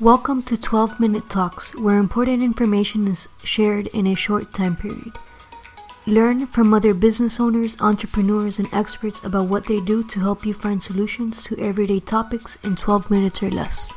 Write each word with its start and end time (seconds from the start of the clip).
Welcome 0.00 0.42
to 0.42 0.58
12 0.58 1.00
Minute 1.00 1.30
Talks, 1.30 1.74
where 1.74 1.96
important 1.96 2.42
information 2.42 3.08
is 3.08 3.28
shared 3.44 3.86
in 3.94 4.06
a 4.08 4.14
short 4.14 4.52
time 4.52 4.76
period. 4.76 5.16
Learn 6.06 6.46
from 6.46 6.74
other 6.74 6.92
business 6.92 7.40
owners, 7.40 7.80
entrepreneurs, 7.80 8.58
and 8.58 8.68
experts 8.74 9.24
about 9.24 9.48
what 9.48 9.64
they 9.64 9.80
do 9.80 10.04
to 10.04 10.20
help 10.20 10.44
you 10.44 10.52
find 10.52 10.82
solutions 10.82 11.42
to 11.44 11.58
everyday 11.58 11.98
topics 11.98 12.56
in 12.56 12.76
12 12.76 13.10
minutes 13.10 13.42
or 13.42 13.50
less. 13.50 13.88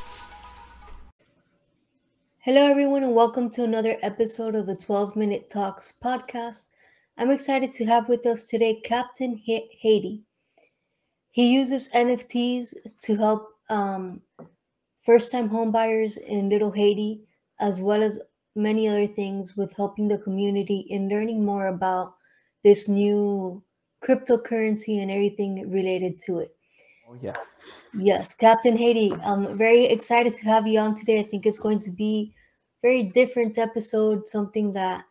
Hello, 2.38 2.62
everyone, 2.62 3.02
and 3.02 3.14
welcome 3.14 3.50
to 3.50 3.64
another 3.64 3.98
episode 4.00 4.54
of 4.54 4.66
the 4.66 4.76
12 4.76 5.16
Minute 5.16 5.50
Talks 5.50 5.92
podcast. 6.02 6.64
I'm 7.18 7.30
excited 7.30 7.72
to 7.72 7.84
have 7.84 8.08
with 8.08 8.24
us 8.24 8.46
today 8.46 8.80
Captain 8.82 9.36
Haiti. 9.36 10.22
He 11.30 11.52
uses 11.52 11.90
NFTs 11.90 12.72
to 13.02 13.16
help 13.16 13.50
um, 13.68 14.22
first 15.10 15.32
time 15.32 15.50
homebuyers 15.50 16.18
in 16.18 16.48
Little 16.48 16.70
Haiti, 16.70 17.22
as 17.58 17.80
well 17.80 18.00
as 18.00 18.20
many 18.54 18.86
other 18.86 19.08
things 19.08 19.56
with 19.56 19.72
helping 19.76 20.06
the 20.06 20.18
community 20.18 20.86
in 20.88 21.08
learning 21.08 21.44
more 21.44 21.66
about 21.66 22.14
this 22.62 22.88
new 22.88 23.60
cryptocurrency 24.04 25.02
and 25.02 25.10
everything 25.10 25.68
related 25.68 26.16
to 26.26 26.38
it. 26.38 26.54
Oh, 27.08 27.16
yeah. 27.20 27.34
Yes, 27.92 28.34
Captain 28.34 28.76
Haiti, 28.76 29.12
I'm 29.24 29.58
very 29.58 29.86
excited 29.86 30.32
to 30.34 30.44
have 30.44 30.68
you 30.68 30.78
on 30.78 30.94
today. 30.94 31.18
I 31.18 31.24
think 31.24 31.44
it's 31.44 31.58
going 31.58 31.80
to 31.80 31.90
be 31.90 32.32
very 32.80 33.02
different 33.02 33.58
episode, 33.58 34.28
something 34.28 34.72
that 34.74 35.04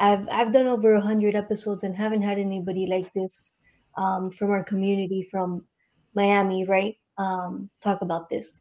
I've 0.00 0.26
I've 0.28 0.52
done 0.52 0.66
over 0.66 0.94
a 0.94 1.00
hundred 1.00 1.36
episodes 1.36 1.84
and 1.84 1.94
haven't 1.94 2.22
had 2.22 2.40
anybody 2.40 2.88
like 2.88 3.12
this 3.14 3.52
um, 3.96 4.28
from 4.32 4.50
our 4.50 4.64
community 4.64 5.22
from 5.22 5.64
Miami, 6.14 6.64
right? 6.64 6.96
Um, 7.16 7.70
talk 7.80 8.02
about 8.02 8.28
this. 8.28 8.58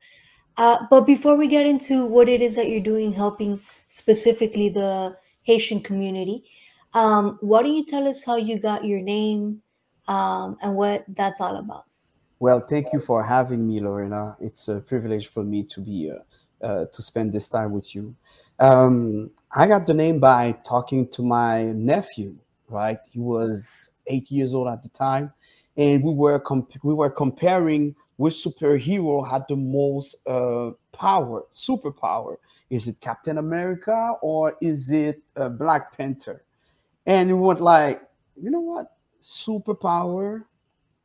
Uh, 0.58 0.86
but 0.90 1.02
before 1.02 1.36
we 1.38 1.48
get 1.48 1.66
into 1.66 2.06
what 2.06 2.30
it 2.30 2.42
is 2.42 2.56
that 2.56 2.70
you're 2.70 2.80
doing, 2.80 3.12
helping 3.12 3.60
specifically 3.88 4.70
the 4.70 5.16
Haitian 5.44 5.82
community, 5.82 6.44
um, 6.94 7.38
why 7.42 7.62
don't 7.62 7.76
you 7.76 7.86
tell 7.86 8.08
us 8.08 8.24
how 8.24 8.38
you 8.38 8.58
got 8.58 8.86
your 8.86 9.02
name 9.02 9.62
um, 10.08 10.58
and 10.62 10.76
what 10.76 11.04
that's 11.10 11.42
all 11.42 11.58
about? 11.58 11.86
Well, 12.40 12.60
thank 12.60 12.94
you 12.94 13.00
for 13.00 13.24
having 13.24 13.68
me, 13.68 13.80
Lorena. 13.80 14.36
It's 14.40 14.68
a 14.68 14.80
privilege 14.82 15.28
for 15.28 15.44
me 15.44 15.64
to 15.64 15.82
be 15.82 16.12
uh, 16.12 16.66
uh, 16.66 16.86
to 16.86 17.02
spend 17.02 17.34
this 17.34 17.50
time 17.50 17.72
with 17.72 17.96
you. 17.96 18.16
Um, 18.60 19.32
I 19.54 19.68
got 19.68 19.86
the 19.86 19.94
name 19.94 20.20
by 20.20 20.54
talking 20.66 21.08
to 21.10 21.22
my 21.22 21.64
nephew. 21.64 22.38
Right, 22.68 22.98
he 23.12 23.20
was 23.20 23.92
eight 24.08 24.32
years 24.32 24.54
old 24.54 24.68
at 24.68 24.82
the 24.82 24.90
time, 24.90 25.32
and 25.78 26.04
we 26.04 26.14
were 26.14 26.40
comp- 26.40 26.84
we 26.84 26.94
were 26.94 27.12
comparing 27.12 27.96
which 28.18 28.36
superhero 28.36 29.28
had 29.28 29.44
the 29.50 29.56
most 29.56 30.16
uh, 30.28 30.72
power, 30.92 31.44
superpower. 31.52 32.38
Is 32.70 32.88
it 32.88 33.00
Captain 33.00 33.38
America 33.38 34.14
or 34.22 34.56
is 34.62 34.92
it 34.92 35.22
uh, 35.36 35.50
Black 35.50 35.96
Panther? 35.96 36.44
And 37.06 37.30
we 37.30 37.34
went 37.36 37.62
like, 37.62 38.02
you 38.42 38.50
know 38.50 38.62
what? 38.62 38.98
Superpower, 39.22 40.46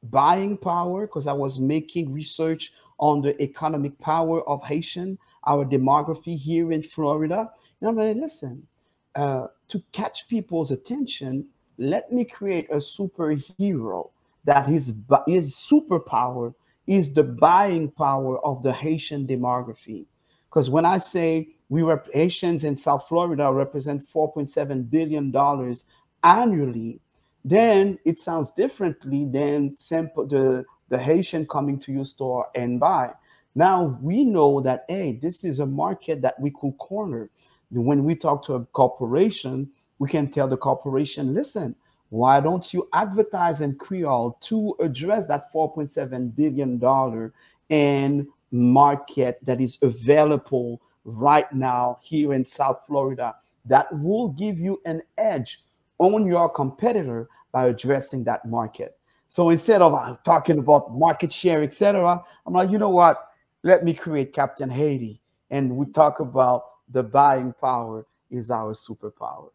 buying 0.05 0.57
power, 0.57 1.07
because 1.07 1.27
I 1.27 1.33
was 1.33 1.59
making 1.59 2.13
research 2.13 2.73
on 2.99 3.21
the 3.23 3.41
economic 3.43 3.99
power 3.99 4.47
of 4.49 4.63
Haitian, 4.65 5.19
our 5.47 5.65
demography 5.65 6.37
here 6.37 6.73
in 6.73 6.83
Florida. 6.83 7.51
And 7.81 7.89
I'm 7.91 7.97
like, 7.97 8.17
listen, 8.17 8.67
uh, 9.15 9.49
to 9.69 9.83
catch 9.93 10.29
people's 10.29 10.71
attention, 10.71 11.47
let 11.79 12.13
me 12.13 12.25
create 12.25 12.69
a 12.71 12.77
superhero 12.77 14.11
that 14.45 14.67
his, 14.67 14.95
his 15.27 15.55
superpower 15.55 16.55
is 16.91 17.15
the 17.15 17.23
buying 17.23 17.89
power 17.89 18.45
of 18.45 18.65
the 18.65 18.73
Haitian 18.73 19.25
demography. 19.25 20.07
Because 20.49 20.69
when 20.69 20.85
I 20.85 20.99
say 20.99 21.51
we 21.69 21.85
were 21.85 22.03
Haitians 22.13 22.65
in 22.65 22.75
South 22.75 23.07
Florida 23.07 23.53
represent 23.53 24.05
4.7 24.05 24.91
billion 24.91 25.31
dollars 25.31 25.85
annually, 26.25 26.99
then 27.45 27.97
it 28.05 28.19
sounds 28.19 28.51
differently 28.51 29.25
than 29.25 29.77
simple 29.77 30.27
the, 30.27 30.65
the 30.89 30.99
Haitian 30.99 31.47
coming 31.47 31.79
to 31.79 31.93
your 31.93 32.05
store 32.05 32.49
and 32.57 32.81
buy. 32.81 33.11
Now 33.55 33.97
we 34.03 34.25
know 34.25 34.61
that 34.63 34.85
hey, 34.89 35.13
this 35.13 35.45
is 35.45 35.61
a 35.61 35.67
market 35.67 36.21
that 36.23 36.41
we 36.41 36.51
could 36.51 36.77
corner. 36.79 37.31
When 37.71 38.03
we 38.03 38.17
talk 38.17 38.45
to 38.47 38.55
a 38.55 38.65
corporation, 38.65 39.71
we 40.01 40.09
can 40.09 40.29
tell 40.29 40.49
the 40.49 40.57
corporation, 40.57 41.35
listen, 41.35 41.77
why 42.11 42.41
don't 42.41 42.75
you 42.75 42.89
advertise 42.93 43.61
in 43.61 43.77
Creole 43.77 44.37
to 44.43 44.75
address 44.81 45.27
that 45.27 45.53
$4.7 45.53 46.35
billion 46.35 47.33
in 47.69 48.29
market 48.51 49.39
that 49.43 49.61
is 49.61 49.79
available 49.83 50.81
right 51.05 51.51
now 51.53 51.99
here 52.03 52.35
in 52.35 52.45
South 52.45 52.83
Florida 52.87 53.35
that 53.65 53.87
will 53.93 54.29
give 54.31 54.59
you 54.59 54.81
an 54.85 55.03
edge 55.19 55.61
on 55.99 56.27
your 56.27 56.49
competitor 56.49 57.29
by 57.53 57.67
addressing 57.67 58.25
that 58.25 58.45
market. 58.45 58.97
So 59.29 59.51
instead 59.51 59.81
of 59.81 59.95
uh, 59.95 60.17
talking 60.25 60.59
about 60.59 60.93
market 60.93 61.33
share, 61.33 61.63
etc., 61.63 62.21
I'm 62.45 62.53
like, 62.53 62.71
you 62.71 62.79
know 62.79 62.91
what? 62.91 63.29
Let 63.63 63.85
me 63.85 63.95
create 63.95 64.33
Captain 64.33 64.71
Haiti, 64.71 65.21
and 65.51 65.77
we 65.77 65.87
talk 65.87 66.19
about 66.19 66.65
the 66.89 67.03
buying 67.03 67.55
power 67.61 68.07
is 68.31 68.51
our 68.51 68.73
superpower. 68.73 69.51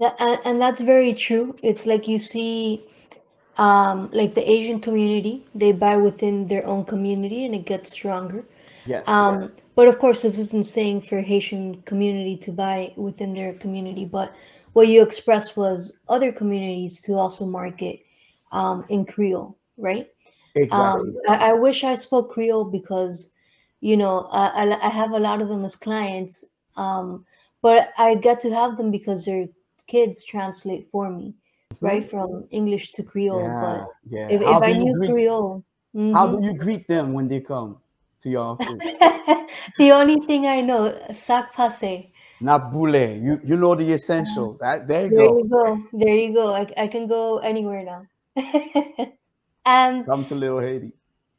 And, 0.00 0.40
and 0.44 0.60
that's 0.60 0.80
very 0.80 1.12
true. 1.12 1.56
It's 1.62 1.86
like 1.86 2.06
you 2.06 2.18
see, 2.18 2.82
um, 3.56 4.10
like 4.12 4.34
the 4.34 4.48
Asian 4.48 4.80
community, 4.80 5.44
they 5.54 5.72
buy 5.72 5.96
within 5.96 6.46
their 6.48 6.66
own 6.66 6.84
community 6.84 7.44
and 7.44 7.54
it 7.54 7.64
gets 7.66 7.90
stronger. 7.90 8.44
Yes. 8.86 9.06
Um, 9.08 9.52
but 9.74 9.88
of 9.88 9.98
course, 9.98 10.22
this 10.22 10.38
isn't 10.38 10.66
saying 10.66 11.02
for 11.02 11.20
Haitian 11.20 11.82
community 11.82 12.36
to 12.38 12.52
buy 12.52 12.92
within 12.96 13.34
their 13.34 13.52
community, 13.54 14.04
but 14.04 14.34
what 14.72 14.88
you 14.88 15.02
expressed 15.02 15.56
was 15.56 15.98
other 16.08 16.32
communities 16.32 17.00
to 17.02 17.14
also 17.14 17.44
market 17.44 18.00
um, 18.52 18.84
in 18.88 19.04
Creole, 19.04 19.56
right? 19.76 20.08
Exactly. 20.54 21.10
Um, 21.10 21.16
I, 21.28 21.50
I 21.50 21.52
wish 21.52 21.84
I 21.84 21.94
spoke 21.94 22.30
Creole 22.30 22.64
because, 22.64 23.32
you 23.80 23.96
know, 23.96 24.28
I, 24.30 24.78
I 24.80 24.88
have 24.88 25.12
a 25.12 25.18
lot 25.18 25.40
of 25.40 25.48
them 25.48 25.64
as 25.64 25.76
clients, 25.76 26.44
um, 26.76 27.24
but 27.62 27.90
I 27.98 28.14
get 28.14 28.40
to 28.40 28.54
have 28.54 28.76
them 28.76 28.90
because 28.90 29.24
they're 29.24 29.48
kids 29.88 30.24
translate 30.24 30.86
for 30.86 31.10
me, 31.10 31.34
mm-hmm. 31.72 31.84
right 31.84 32.08
from 32.08 32.46
English 32.50 32.92
to 32.92 33.02
Creole. 33.02 33.42
Yeah, 33.42 33.60
but 33.60 33.88
yeah. 34.06 34.28
if, 34.28 34.40
if 34.40 34.62
I 34.62 34.72
knew 34.72 34.94
greet, 34.94 35.10
Creole, 35.10 35.64
mm-hmm. 35.96 36.14
how 36.14 36.28
do 36.28 36.36
mm-hmm. 36.36 36.44
you 36.44 36.54
greet 36.54 36.86
them 36.86 37.12
when 37.12 37.26
they 37.26 37.40
come 37.40 37.78
to 38.20 38.28
your 38.30 38.44
office? 38.54 38.68
the 39.78 39.90
only 39.90 40.20
thing 40.26 40.46
I 40.46 40.60
know, 40.60 40.96
sac 41.12 41.52
passe. 41.52 42.12
Nabule, 42.40 43.20
you 43.20 43.40
you 43.42 43.56
know 43.56 43.74
the 43.74 43.92
essential. 43.92 44.56
That 44.60 44.86
there 44.86 45.06
you 45.06 45.16
there 45.16 45.26
go. 45.26 45.38
You 45.38 45.48
go. 45.48 45.82
There 45.92 46.14
you 46.14 46.32
go. 46.32 46.54
I, 46.54 46.70
I 46.76 46.86
can 46.86 47.08
go 47.08 47.38
anywhere 47.38 47.82
now. 47.82 48.06
and 49.66 50.06
come 50.06 50.24
to 50.26 50.34
Little 50.34 50.60
Haiti. 50.60 50.92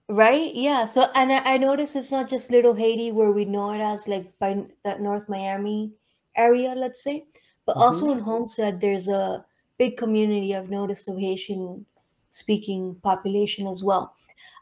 Right? 0.09 0.53
Yeah. 0.53 0.83
So 0.85 1.07
and 1.15 1.31
I, 1.31 1.53
I 1.53 1.57
noticed 1.57 1.95
it's 1.95 2.11
not 2.11 2.29
just 2.29 2.51
Little 2.51 2.73
Haiti 2.73 3.11
where 3.11 3.31
we 3.31 3.45
know 3.45 3.71
it 3.71 3.79
as 3.79 4.07
like 4.07 4.27
by 4.39 4.65
that 4.83 4.99
North 4.99 5.29
Miami 5.29 5.93
area, 6.35 6.73
let's 6.75 7.03
say. 7.03 7.23
But 7.69 7.75
mm-hmm. 7.75 7.83
also 7.83 8.11
in 8.11 8.17
Homestead, 8.17 8.81
there's 8.81 9.09
a 9.09 9.45
big 9.77 9.95
community 9.95 10.55
I've 10.55 10.71
noticed 10.71 11.07
of 11.07 11.19
Haitian 11.19 11.85
speaking 12.31 12.95
population 13.03 13.67
as 13.67 13.83
well. 13.83 14.15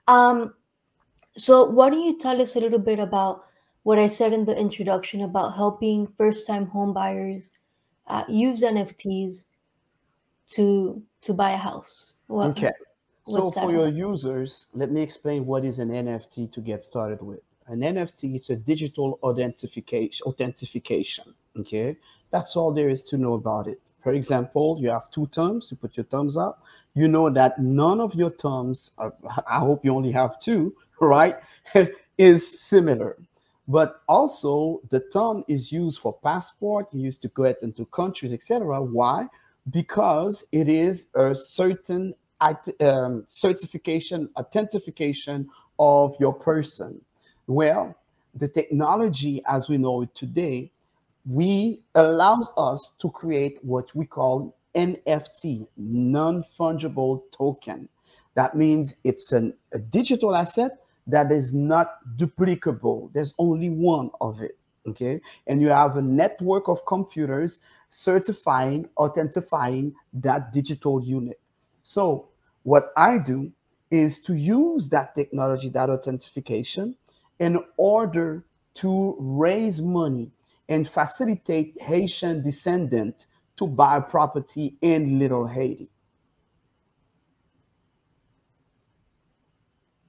Um, 0.10 0.54
so, 1.38 1.64
why 1.64 1.90
don't 1.90 2.04
you 2.04 2.18
tell 2.18 2.42
us 2.42 2.58
a 2.58 2.60
little 2.60 2.80
bit 2.80 3.00
about 3.00 3.46
what 3.84 3.98
I 3.98 4.08
said 4.08 4.34
in 4.34 4.44
the 4.44 4.58
introduction 4.58 5.22
about 5.22 5.56
helping 5.56 6.06
first 6.18 6.46
time 6.46 6.68
homebuyers 6.68 7.52
uh, 8.08 8.26
use 8.28 8.62
NFTs 8.62 9.46
to 10.56 11.02
to 11.22 11.34
buy 11.34 11.52
a 11.52 11.58
house? 11.58 12.12
What, 12.28 12.50
okay. 12.50 12.74
So, 13.26 13.50
for 13.52 13.72
your 13.72 13.88
users, 13.88 14.66
let 14.74 14.92
me 14.92 15.02
explain 15.02 15.46
what 15.46 15.64
is 15.64 15.80
an 15.80 15.92
NFT 15.92 16.52
to 16.52 16.60
get 16.60 16.84
started 16.84 17.22
with. 17.22 17.40
An 17.68 17.80
NFT 17.80 18.36
is 18.36 18.50
a 18.50 18.58
digital 18.58 19.18
authentication. 19.24 20.28
Authentication. 20.28 21.34
Okay. 21.58 21.96
That's 22.32 22.56
all 22.56 22.72
there 22.72 22.90
is 22.90 23.02
to 23.04 23.18
know 23.18 23.34
about 23.34 23.68
it. 23.68 23.80
For 24.02 24.14
example, 24.14 24.78
you 24.80 24.90
have 24.90 25.10
two 25.12 25.28
terms, 25.28 25.70
you 25.72 25.78
put 25.78 25.98
your 25.98 26.06
thumbs 26.06 26.38
up. 26.38 26.64
You 26.94 27.08
know 27.08 27.30
that 27.30 27.60
none 27.60 28.00
of 28.00 28.16
your 28.16 28.32
terms, 28.32 28.92
uh, 28.98 29.10
I 29.50 29.60
hope 29.60 29.84
you 29.84 29.94
only 29.94 30.12
have 30.12 30.40
two, 30.40 30.76
right, 31.00 31.36
is 32.18 32.60
similar. 32.60 33.18
But 33.68 34.02
also, 34.08 34.82
the 34.90 35.02
term 35.02 35.44
is 35.48 35.72
used 35.72 36.00
for 36.00 36.14
passport, 36.24 36.94
used 36.94 37.22
to 37.24 37.28
get 37.28 37.62
into 37.62 37.86
countries, 37.88 38.32
etc. 38.32 38.82
Why? 38.82 39.28
Because 39.70 40.46
it 40.54 40.70
is 40.70 41.10
a 41.16 41.36
certain 41.36 42.14
um, 42.80 43.24
certification, 43.28 44.30
authentication 44.38 45.50
of 45.80 46.16
your 46.20 46.34
person. 46.34 47.02
Well, 47.48 47.96
the 48.36 48.48
technology 48.48 49.42
as 49.50 49.68
we 49.68 49.78
know 49.78 50.04
it 50.04 50.16
today 50.16 50.72
we 51.28 51.82
allows 51.96 52.50
us 52.58 52.96
to 53.00 53.10
create 53.10 53.58
what 53.62 53.94
we 53.94 54.06
call 54.06 54.56
NFT, 54.76 55.68
non-fungible 55.76 57.24
token. 57.32 57.90
That 58.36 58.56
means 58.56 58.96
it's 59.04 59.32
an, 59.32 59.54
a 59.74 59.80
digital 59.80 60.36
asset 60.36 60.80
that 61.08 61.32
is 61.32 61.54
not 61.54 62.00
duplicable. 62.16 63.12
There's 63.14 63.34
only 63.40 63.70
one 63.70 64.10
of 64.22 64.42
it. 64.42 64.58
Okay. 64.88 65.20
And 65.48 65.62
you 65.62 65.68
have 65.68 65.98
a 65.98 66.02
network 66.02 66.70
of 66.70 66.86
computers 66.86 67.60
certifying, 67.90 68.88
authentifying 68.98 69.94
that 70.14 70.54
digital 70.54 71.04
unit. 71.04 71.42
So, 71.84 72.30
what 72.64 72.92
I 72.96 73.18
do 73.18 73.52
is 73.92 74.20
to 74.22 74.34
use 74.34 74.90
that 74.90 75.16
technology, 75.16 75.70
that 75.70 75.90
authentication, 75.90 76.96
in 77.40 77.60
order 77.78 78.46
to 78.76 79.16
raise 79.20 79.82
money 79.82 80.32
and 80.70 80.88
facilitate 80.88 81.82
Haitian 81.82 82.44
descendant 82.44 83.28
to 83.58 83.68
buy 83.68 84.00
property 84.00 84.78
in 84.82 85.20
Little 85.20 85.48
Haiti. 85.48 85.90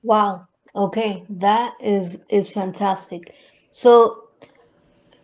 Wow. 0.02 0.46
Okay, 0.74 1.24
that 1.28 1.74
is 1.80 2.24
is 2.28 2.52
fantastic. 2.52 3.34
So 3.72 4.28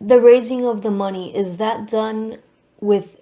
the 0.01 0.19
raising 0.19 0.65
of 0.65 0.81
the 0.81 0.91
money 0.91 1.35
is 1.35 1.57
that 1.57 1.87
done 1.87 2.39
with 2.81 3.17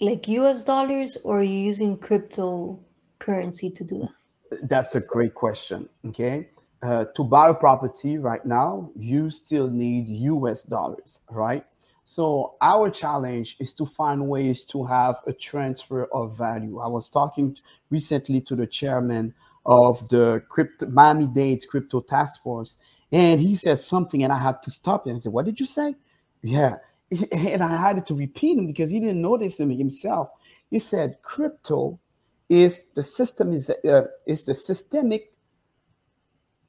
like 0.00 0.26
US 0.28 0.64
dollars 0.64 1.16
or 1.22 1.40
are 1.40 1.42
you 1.42 1.58
using 1.58 1.96
cryptocurrency 1.96 3.74
to 3.74 3.84
do 3.84 4.00
that? 4.00 4.68
That's 4.68 4.94
a 4.94 5.00
great 5.00 5.34
question. 5.34 5.88
Okay. 6.08 6.48
Uh, 6.82 7.04
to 7.14 7.22
buy 7.22 7.50
a 7.50 7.54
property 7.54 8.16
right 8.16 8.44
now, 8.46 8.90
you 8.94 9.28
still 9.28 9.68
need 9.68 10.08
US 10.08 10.62
dollars, 10.62 11.20
right? 11.30 11.64
So 12.04 12.54
our 12.60 12.90
challenge 12.90 13.56
is 13.60 13.72
to 13.74 13.86
find 13.86 14.28
ways 14.28 14.64
to 14.64 14.82
have 14.84 15.16
a 15.26 15.32
transfer 15.32 16.06
of 16.06 16.36
value. 16.36 16.78
I 16.78 16.88
was 16.88 17.08
talking 17.08 17.56
recently 17.90 18.40
to 18.42 18.56
the 18.56 18.66
chairman 18.66 19.34
of 19.66 20.08
the 20.08 20.42
crypto 20.48 20.86
Miami 20.86 21.26
Dade's 21.26 21.66
crypto 21.66 22.00
task 22.00 22.42
force, 22.42 22.78
and 23.12 23.40
he 23.40 23.54
said 23.56 23.78
something, 23.78 24.24
and 24.24 24.32
I 24.32 24.38
had 24.38 24.62
to 24.62 24.70
stop 24.70 25.06
him 25.06 25.12
and 25.12 25.22
say, 25.22 25.28
"What 25.28 25.44
did 25.44 25.60
you 25.60 25.66
say?" 25.66 25.94
Yeah, 26.42 26.76
and 27.32 27.62
I 27.62 27.76
had 27.76 28.06
to 28.06 28.14
repeat 28.14 28.58
him 28.58 28.66
because 28.66 28.90
he 28.90 29.00
didn't 29.00 29.20
notice 29.20 29.60
him 29.60 29.70
himself. 29.70 30.30
He 30.70 30.78
said, 30.78 31.18
"Crypto 31.22 32.00
is 32.48 32.86
the 32.94 33.02
system 33.02 33.52
is 33.52 33.70
uh, 33.70 34.06
is 34.26 34.44
the 34.44 34.54
systemic 34.54 35.32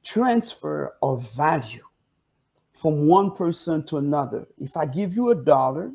transfer 0.03 0.95
of 1.01 1.29
value 1.33 1.85
from 2.73 3.07
one 3.07 3.31
person 3.31 3.85
to 3.85 3.97
another. 3.97 4.47
If 4.57 4.75
I 4.75 4.85
give 4.85 5.15
you 5.15 5.29
a 5.29 5.35
dollar, 5.35 5.91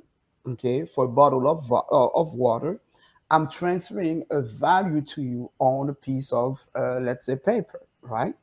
okay, 0.47 0.87
for 0.87 1.05
a 1.05 1.09
bottle 1.09 1.49
of 1.49 1.71
uh, 1.73 1.81
of 1.91 2.35
water, 2.35 2.81
I'm 3.31 3.49
transferring 3.49 4.25
a 4.31 4.41
value 4.41 5.01
to 5.03 5.23
you 5.23 5.51
on 5.59 5.89
a 5.89 5.95
piece 5.95 6.33
of, 6.33 6.65
uh, 6.77 7.01
let's 7.01 7.27
say, 7.27 7.37
paper, 7.37 7.81
right? 8.03 8.35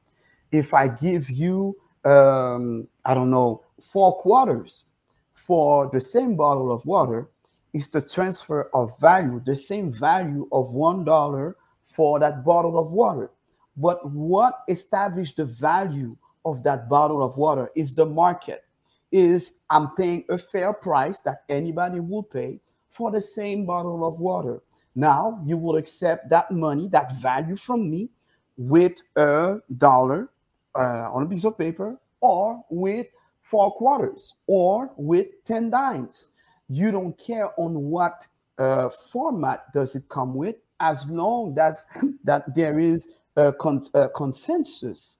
If 0.52 0.74
I 0.74 0.90
give 0.90 1.30
you, 1.30 1.78
um, 2.04 2.88
I 3.06 3.14
don't 3.14 3.32
know, 3.32 3.64
four 3.82 4.20
quarters 4.20 4.86
for 5.36 5.90
the 5.94 6.02
same 6.02 6.36
bottle 6.36 6.72
of 6.72 6.86
water, 6.86 7.30
it's 7.74 7.88
the 7.88 8.02
transfer 8.02 8.70
of 8.74 9.00
value, 9.00 9.42
the 9.46 9.56
same 9.56 9.94
value 9.94 10.48
of 10.52 10.72
one 10.72 11.06
dollar 11.06 11.56
for 11.86 12.20
that 12.20 12.44
bottle 12.44 12.78
of 12.78 12.92
water. 12.92 13.32
But 13.78 14.10
what 14.10 14.60
established 14.68 15.38
the 15.38 15.46
value 15.46 16.16
of 16.46 16.64
that 16.64 16.90
bottle 16.90 17.24
of 17.24 17.38
water 17.38 17.72
is 17.76 17.94
the 17.96 18.06
market. 18.06 18.66
Is 19.12 19.54
I'm 19.70 19.90
paying 19.96 20.26
a 20.30 20.38
fair 20.38 20.74
price 20.74 21.20
that 21.20 21.44
anybody 21.48 22.00
will 22.00 22.24
pay 22.24 22.60
for 22.90 23.12
the 23.12 23.22
same 23.22 23.66
bottle 23.66 24.08
of 24.08 24.20
water. 24.20 24.62
Now 24.96 25.40
you 25.46 25.58
will 25.58 25.78
accept 25.78 26.30
that 26.30 26.52
money, 26.52 26.88
that 26.90 27.16
value 27.18 27.56
from 27.56 27.90
me 27.90 28.10
with 28.58 28.94
a 29.16 29.58
dollar 29.78 30.30
uh, 30.76 31.10
on 31.12 31.24
a 31.24 31.26
piece 31.28 31.46
of 31.46 31.58
paper 31.58 31.98
or 32.22 32.64
with 32.70 33.08
four 33.42 33.72
quarters 33.72 34.36
or 34.48 34.92
with 34.98 35.28
10 35.46 35.70
dimes. 35.70 36.30
You 36.70 36.92
don't 36.92 37.18
care 37.18 37.50
on 37.60 37.76
what 37.76 38.28
uh, 38.58 38.90
format 38.90 39.72
does 39.74 39.96
it 39.96 40.08
come 40.10 40.34
with 40.34 40.56
as 40.80 41.08
long 41.08 41.58
as 41.60 41.86
that 42.24 42.54
there 42.56 42.80
is 42.80 43.10
a, 43.36 43.52
con- 43.54 43.84
a 43.94 44.10
consensus 44.10 45.18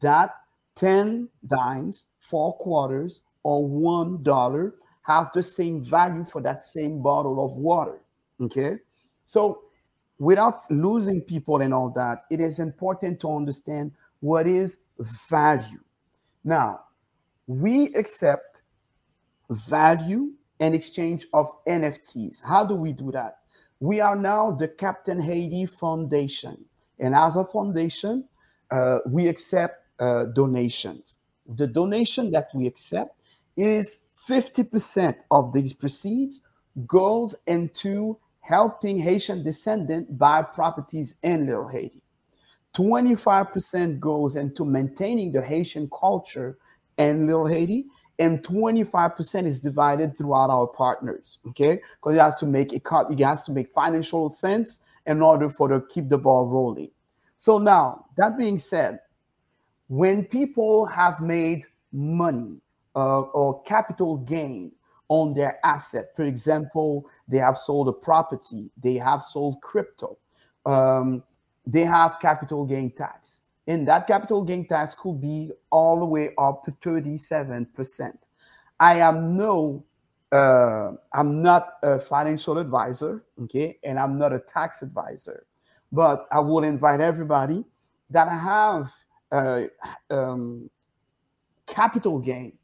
that 0.00 0.34
10 0.74 1.28
dimes, 1.46 2.06
four 2.20 2.56
quarters, 2.56 3.22
or 3.42 3.66
one 3.66 4.22
dollar 4.22 4.74
have 5.02 5.30
the 5.32 5.42
same 5.42 5.82
value 5.82 6.24
for 6.24 6.40
that 6.40 6.62
same 6.62 7.02
bottle 7.02 7.44
of 7.44 7.52
water. 7.56 8.00
Okay. 8.40 8.76
So, 9.24 9.62
without 10.18 10.70
losing 10.70 11.20
people 11.20 11.60
and 11.60 11.74
all 11.74 11.90
that, 11.90 12.24
it 12.30 12.40
is 12.40 12.58
important 12.58 13.20
to 13.20 13.28
understand 13.34 13.92
what 14.20 14.46
is 14.46 14.80
value. 15.28 15.80
Now, 16.44 16.80
we 17.46 17.92
accept 17.94 18.62
value 19.50 20.32
in 20.60 20.74
exchange 20.74 21.26
of 21.32 21.50
NFTs. 21.66 22.42
How 22.42 22.64
do 22.64 22.74
we 22.74 22.92
do 22.92 23.10
that? 23.12 23.38
We 23.80 24.00
are 24.00 24.14
now 24.14 24.52
the 24.52 24.68
Captain 24.68 25.20
Haiti 25.20 25.66
Foundation. 25.66 26.64
And 26.98 27.14
as 27.14 27.36
a 27.36 27.44
foundation, 27.44 28.24
uh, 28.70 28.98
we 29.06 29.28
accept 29.28 29.86
uh, 29.98 30.26
donations. 30.26 31.18
The 31.56 31.66
donation 31.66 32.30
that 32.32 32.50
we 32.54 32.66
accept 32.66 33.18
is 33.56 33.98
50% 34.28 35.16
of 35.30 35.52
these 35.52 35.72
proceeds 35.72 36.42
goes 36.86 37.34
into 37.46 38.18
helping 38.40 38.98
Haitian 38.98 39.42
descendant 39.42 40.18
buy 40.18 40.42
properties 40.42 41.16
in 41.22 41.46
Little 41.46 41.68
Haiti. 41.68 42.02
25% 42.74 44.00
goes 44.00 44.36
into 44.36 44.64
maintaining 44.64 45.32
the 45.32 45.42
Haitian 45.42 45.90
culture 45.98 46.58
in 46.98 47.26
Little 47.26 47.46
Haiti, 47.46 47.86
and 48.18 48.42
25% 48.42 49.46
is 49.46 49.60
divided 49.60 50.16
throughout 50.16 50.50
our 50.50 50.66
partners. 50.66 51.38
Okay, 51.48 51.80
because 51.96 52.16
it 52.16 52.20
has 52.20 52.36
to 52.36 52.46
make 52.46 52.72
it, 52.72 52.82
it 53.10 53.20
has 53.20 53.42
to 53.42 53.52
make 53.52 53.70
financial 53.70 54.28
sense 54.28 54.80
in 55.06 55.22
order 55.22 55.50
for 55.50 55.68
to 55.68 55.80
keep 55.88 56.08
the 56.08 56.18
ball 56.18 56.46
rolling. 56.46 56.90
So 57.36 57.58
now, 57.58 58.06
that 58.16 58.38
being 58.38 58.58
said, 58.58 59.00
when 59.88 60.24
people 60.24 60.86
have 60.86 61.20
made 61.20 61.64
money 61.92 62.60
uh, 62.94 63.20
or 63.20 63.62
capital 63.62 64.18
gain 64.18 64.72
on 65.12 65.34
their 65.34 65.58
asset. 65.62 66.06
For 66.16 66.24
example, 66.24 67.06
they 67.28 67.36
have 67.36 67.58
sold 67.58 67.88
a 67.88 67.92
property, 67.92 68.70
they 68.82 68.94
have 68.94 69.22
sold 69.22 69.60
crypto, 69.60 70.16
um, 70.64 71.22
they 71.66 71.82
have 71.82 72.18
capital 72.18 72.64
gain 72.64 72.90
tax. 72.90 73.42
And 73.66 73.86
that 73.88 74.06
capital 74.06 74.42
gain 74.42 74.66
tax 74.66 74.94
could 74.94 75.20
be 75.20 75.52
all 75.70 75.98
the 75.98 76.06
way 76.06 76.30
up 76.38 76.62
to 76.64 76.72
37%. 76.72 78.16
I 78.80 79.00
am 79.00 79.36
no, 79.36 79.84
uh, 80.32 80.92
I'm 81.12 81.42
not 81.42 81.74
a 81.82 82.00
financial 82.00 82.58
advisor, 82.58 83.24
okay, 83.42 83.78
and 83.84 83.98
I'm 83.98 84.18
not 84.18 84.32
a 84.32 84.38
tax 84.38 84.82
advisor, 84.82 85.46
but 85.92 86.26
I 86.32 86.40
would 86.40 86.64
invite 86.64 87.00
everybody 87.00 87.64
that 88.10 88.28
have 88.28 88.90
uh, 89.30 89.64
um, 90.10 90.70
capital 91.66 92.18
gain 92.18 92.54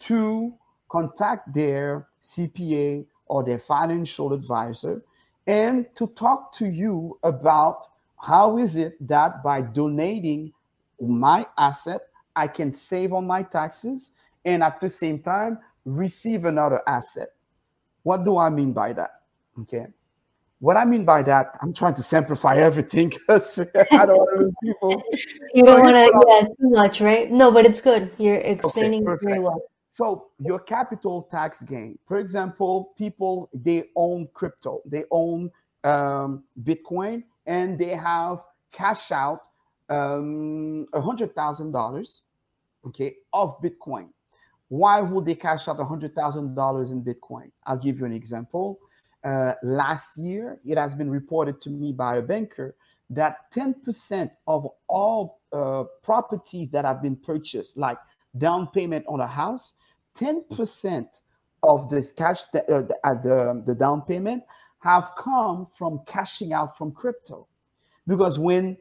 to 0.00 0.54
contact 0.88 1.52
their 1.52 2.06
CPA 2.22 3.06
or 3.26 3.42
their 3.42 3.58
financial 3.58 4.32
advisor 4.32 5.02
and 5.46 5.86
to 5.94 6.06
talk 6.08 6.52
to 6.52 6.66
you 6.66 7.18
about 7.22 7.78
how 8.20 8.58
is 8.58 8.76
it 8.76 8.94
that 9.06 9.42
by 9.42 9.60
donating 9.60 10.52
my 11.00 11.46
asset 11.58 12.02
I 12.34 12.46
can 12.48 12.72
save 12.72 13.12
on 13.12 13.26
my 13.26 13.42
taxes 13.42 14.12
and 14.44 14.62
at 14.62 14.80
the 14.80 14.88
same 14.88 15.18
time 15.18 15.58
receive 15.86 16.44
another 16.44 16.82
asset. 16.86 17.28
What 18.02 18.24
do 18.24 18.36
I 18.36 18.50
mean 18.50 18.72
by 18.72 18.92
that? 18.92 19.22
Okay. 19.60 19.86
What 20.58 20.76
I 20.76 20.84
mean 20.84 21.04
by 21.04 21.22
that, 21.22 21.56
I'm 21.60 21.72
trying 21.72 21.94
to 21.94 22.02
simplify 22.02 22.56
everything 22.56 23.08
because 23.14 23.58
I 23.58 24.06
don't 24.06 24.16
want 24.16 24.36
to 24.36 24.44
lose 24.44 24.56
people. 24.62 25.02
You 25.54 25.64
don't 25.64 25.82
want 25.82 25.96
to 25.96 26.24
yeah, 26.28 26.48
too 26.48 26.70
much, 26.70 27.00
right? 27.00 27.30
No, 27.30 27.50
but 27.50 27.66
it's 27.66 27.80
good. 27.80 28.10
You're 28.18 28.36
explaining 28.36 29.06
okay, 29.08 29.24
very 29.24 29.38
well. 29.38 29.62
So 29.88 30.28
your 30.38 30.58
capital 30.58 31.22
tax 31.30 31.62
gain, 31.62 31.98
for 32.06 32.18
example, 32.18 32.92
people 32.98 33.48
they 33.54 33.84
own 33.94 34.28
crypto, 34.32 34.82
they 34.84 35.04
own 35.10 35.50
um, 35.84 36.44
Bitcoin, 36.62 37.22
and 37.46 37.78
they 37.78 37.90
have 37.90 38.40
cash 38.72 39.12
out 39.12 39.40
um, 39.88 40.86
a 40.92 41.00
hundred 41.00 41.34
thousand 41.34 41.72
dollars, 41.72 42.22
okay, 42.84 43.14
of 43.32 43.60
Bitcoin. 43.62 44.08
Why 44.68 45.00
would 45.00 45.24
they 45.24 45.34
cash 45.34 45.68
out 45.68 45.80
a 45.80 45.84
hundred 45.84 46.14
thousand 46.14 46.54
dollars 46.54 46.90
in 46.90 47.02
Bitcoin? 47.02 47.50
I'll 47.64 47.78
give 47.78 48.00
you 48.00 48.06
an 48.06 48.12
example. 48.12 48.80
Uh, 49.24 49.54
last 49.62 50.16
year, 50.16 50.60
it 50.64 50.78
has 50.78 50.94
been 50.94 51.10
reported 51.10 51.60
to 51.60 51.70
me 51.70 51.92
by 51.92 52.16
a 52.16 52.22
banker 52.22 52.74
that 53.10 53.50
10% 53.52 54.30
of 54.46 54.66
all 54.88 55.40
uh, 55.52 55.84
properties 56.02 56.68
that 56.70 56.84
have 56.84 57.02
been 57.02 57.16
purchased, 57.16 57.76
like 57.76 57.98
down 58.38 58.66
payment 58.68 59.04
on 59.08 59.20
a 59.20 59.26
house, 59.26 59.74
10% 60.18 61.06
of 61.62 61.88
this 61.88 62.12
cash, 62.12 62.42
uh, 62.54 62.60
the, 62.82 62.96
uh, 63.04 63.14
the, 63.14 63.62
the 63.66 63.74
down 63.74 64.02
payment 64.02 64.42
have 64.80 65.10
come 65.16 65.66
from 65.76 66.00
cashing 66.06 66.52
out 66.52 66.76
from 66.76 66.92
crypto. 66.92 67.46
Because 68.06 68.38
when 68.38 68.76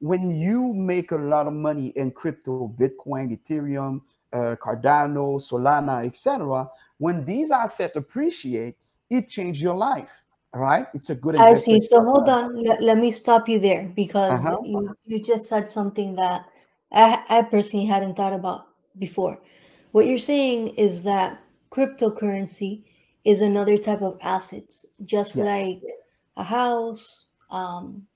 when 0.00 0.30
you 0.30 0.72
make 0.72 1.12
a 1.12 1.16
lot 1.16 1.46
of 1.46 1.52
money 1.52 1.88
in 1.96 2.10
crypto, 2.10 2.74
Bitcoin, 2.78 3.36
Ethereum, 3.36 4.00
uh, 4.32 4.56
Cardano, 4.56 5.40
Solana, 5.40 6.06
etc., 6.06 6.68
when 6.98 7.24
these 7.24 7.50
assets 7.50 7.96
appreciate, 7.96 8.76
it 9.10 9.28
changes 9.28 9.62
your 9.62 9.76
life. 9.76 10.24
Right? 10.54 10.86
It's 10.94 11.10
a 11.10 11.14
good. 11.14 11.36
I 11.36 11.54
see. 11.54 11.80
So 11.80 12.02
hold 12.02 12.28
on. 12.28 12.64
Let, 12.64 12.82
let 12.82 12.98
me 12.98 13.10
stop 13.10 13.48
you 13.48 13.60
there 13.60 13.92
because 13.94 14.46
uh-huh. 14.46 14.58
you 14.64 14.96
you 15.04 15.22
just 15.22 15.46
said 15.46 15.68
something 15.68 16.14
that 16.14 16.46
I, 16.90 17.22
I 17.28 17.42
personally 17.42 17.84
hadn't 17.84 18.16
thought 18.16 18.32
about 18.32 18.66
before. 18.98 19.38
What 19.92 20.06
you're 20.06 20.18
saying 20.18 20.68
is 20.68 21.02
that 21.02 21.38
cryptocurrency 21.70 22.82
is 23.24 23.42
another 23.42 23.76
type 23.76 24.00
of 24.00 24.18
assets, 24.22 24.86
just 25.04 25.36
yes. 25.36 25.44
like 25.44 25.82
a 26.36 26.44
house, 26.44 27.28
um, 27.50 28.07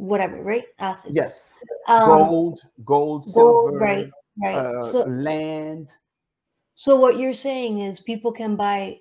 whatever, 0.00 0.42
right? 0.42 0.64
Assets. 0.78 1.14
Yes. 1.14 1.54
Um, 1.88 2.04
gold, 2.04 2.60
gold, 2.84 3.24
silver, 3.24 3.70
gold, 3.70 3.80
right, 3.80 4.10
right. 4.42 4.56
Uh, 4.56 4.80
so, 4.80 5.04
land. 5.04 5.92
So 6.74 6.96
what 6.96 7.18
you're 7.18 7.34
saying 7.34 7.80
is 7.80 8.00
people 8.00 8.32
can 8.32 8.56
buy 8.56 9.00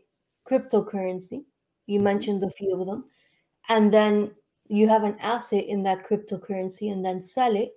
cryptocurrency. 0.50 1.46
You 1.88 1.98
mm-hmm. 1.98 2.04
mentioned 2.04 2.44
a 2.44 2.52
few 2.52 2.80
of 2.80 2.86
them, 2.86 3.06
and 3.70 3.94
then 3.94 4.32
you 4.68 4.88
have 4.88 5.04
an 5.04 5.16
asset 5.20 5.66
in 5.66 5.84
that 5.84 6.06
cryptocurrency, 6.06 6.92
and 6.92 7.04
then 7.04 7.22
sell 7.22 7.56
it 7.56 7.72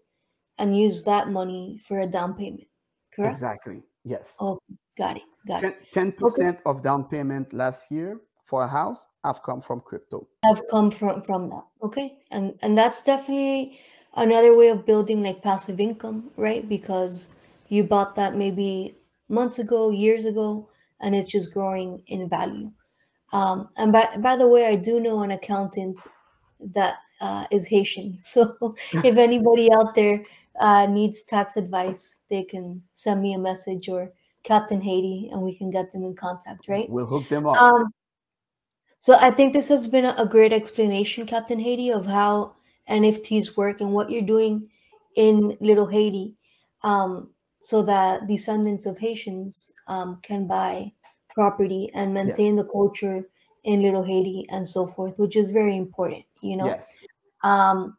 and 0.59 0.77
use 0.77 1.05
that 1.05 1.31
money 1.31 1.79
for 1.87 2.01
a 2.01 2.07
down 2.07 2.35
payment. 2.35 2.67
Correct. 3.15 3.33
Exactly. 3.33 3.83
Yes. 4.05 4.37
Oh, 4.41 4.59
got 4.99 5.17
it. 5.17 5.23
Got 5.47 5.65
it. 5.65 5.93
Ten 5.93 6.13
percent 6.13 6.61
okay. 6.61 6.63
of 6.67 6.83
down 6.83 7.05
payment 7.05 7.53
last 7.53 7.91
year 7.91 8.21
for 8.53 8.65
a 8.65 8.69
house 8.69 9.07
have 9.25 9.43
come 9.43 9.63
from 9.63 9.81
crypto. 9.81 10.29
Have 10.45 10.61
come 10.71 10.91
from 10.91 11.23
from 11.23 11.49
that. 11.49 11.65
Okay, 11.83 12.19
and 12.31 12.53
and 12.61 12.77
that's 12.77 13.01
definitely 13.01 13.81
another 14.15 14.55
way 14.55 14.69
of 14.69 14.85
building 14.85 15.23
like 15.23 15.43
passive 15.43 15.81
income, 15.81 16.31
right? 16.37 16.69
Because 16.69 17.31
you 17.69 17.83
bought 17.83 18.15
that 18.17 18.37
maybe 18.37 18.95
months 19.31 19.59
ago, 19.59 19.89
years 19.91 20.27
ago, 20.27 20.69
and 21.01 21.15
it's 21.15 21.31
just 21.33 21.55
growing 21.55 22.03
in 22.09 22.29
value. 22.29 22.71
Um, 23.33 23.71
and 23.79 23.91
by 23.91 24.05
by 24.19 24.37
the 24.37 24.47
way, 24.47 24.67
I 24.67 24.77
do 24.77 25.01
know 25.01 25.23
an 25.23 25.31
accountant 25.31 25.99
that 26.75 26.97
uh, 27.23 27.47
is 27.51 27.67
Haitian. 27.67 28.19
So 28.35 28.77
if 29.09 29.17
anybody 29.17 29.73
out 29.73 29.95
there 29.95 30.23
uh, 30.61 30.85
needs 30.85 31.23
tax 31.23 31.57
advice, 31.57 32.17
they 32.29 32.43
can 32.43 32.83
send 32.93 33.23
me 33.23 33.33
a 33.33 33.39
message 33.39 33.89
or 33.89 34.13
Captain 34.45 34.83
Haiti, 34.83 35.31
and 35.33 35.41
we 35.41 35.57
can 35.57 35.71
get 35.71 35.91
them 35.91 36.05
in 36.05 36.15
contact. 36.15 36.69
Right? 36.69 36.91
We'll 36.91 37.07
hook 37.07 37.31
them 37.31 37.47
up. 37.47 37.57
Um, 37.57 37.95
so 39.03 39.19
I 39.19 39.33
think 39.33 39.53
this 39.53 39.67
has 39.67 39.89
been 39.89 40.05
a 40.05 40.25
great 40.25 40.53
explanation, 40.53 41.27
Captain 41.27 41.59
Haiti, 41.59 41.91
of 41.91 42.07
how 42.07 42.55
NFTs 42.89 43.57
work 43.57 43.81
and 43.81 43.93
what 43.93 44.13
you're 44.13 44.23
doing 44.23 44.69
in 45.17 45.59
Little 45.61 45.89
Haiti, 45.89 46.37
um, 46.85 47.31
so 47.59 47.83
that 47.83 48.29
descendants 48.29 48.87
of 48.87 48.97
Haitians 48.97 49.73
um, 49.89 50.21
can 50.23 50.47
buy 50.47 50.93
property 51.31 51.91
and 51.95 52.15
maintain 52.15 52.55
yes. 52.55 52.65
the 52.65 52.71
culture 52.71 53.27
in 53.65 53.83
Little 53.83 54.05
Haiti 54.05 54.47
and 54.51 54.65
so 54.65 54.87
forth, 54.87 55.19
which 55.19 55.35
is 55.35 55.51
very 55.51 55.77
important, 55.77 56.25
you 56.41 56.57
know. 56.57 56.67
Yes. 56.67 57.05
Um, 57.43 57.97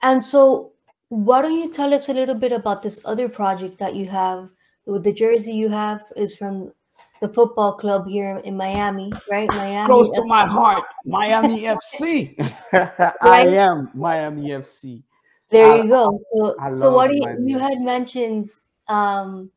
and 0.00 0.24
so, 0.24 0.72
why 1.10 1.42
don't 1.42 1.60
you 1.60 1.70
tell 1.70 1.92
us 1.92 2.08
a 2.08 2.14
little 2.14 2.34
bit 2.34 2.52
about 2.52 2.82
this 2.82 2.98
other 3.04 3.28
project 3.28 3.76
that 3.76 3.94
you 3.94 4.06
have? 4.06 4.48
With 4.86 5.04
the 5.04 5.12
jersey 5.12 5.52
you 5.52 5.68
have 5.68 6.00
is 6.16 6.34
from 6.34 6.72
the 7.20 7.28
football 7.28 7.74
club 7.74 8.06
here 8.06 8.38
in 8.44 8.56
Miami, 8.56 9.12
right? 9.30 9.48
Miami. 9.48 9.86
Close 9.86 10.10
to 10.10 10.24
my 10.24 10.46
heart, 10.46 10.84
Miami 11.04 11.62
FC. 11.62 12.34
I 13.22 13.46
am 13.48 13.90
Miami 13.94 14.50
FC. 14.50 15.02
There 15.50 15.72
I, 15.72 15.76
you 15.76 15.88
go. 15.88 16.20
So, 16.34 16.56
so 16.72 16.92
what 16.92 17.10
do 17.10 17.16
you, 17.16 17.36
you 17.46 17.58
had 17.58 17.80
mentioned 17.80 18.48
um, 18.88 19.50